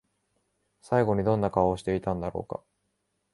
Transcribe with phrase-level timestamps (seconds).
[0.81, 2.63] 最後にどんな顔をしていたんだろうか？